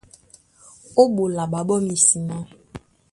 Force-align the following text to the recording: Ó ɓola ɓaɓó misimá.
Ó 1.01 1.03
ɓola 1.15 1.43
ɓaɓó 1.51 1.75
misimá. 1.87 2.35